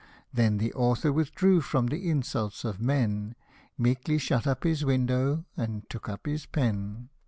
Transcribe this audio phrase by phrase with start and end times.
[0.33, 3.35] "Then the author withdrew from the insults of men,
[3.77, 7.09] Meekly shut to his window, and took up his pen.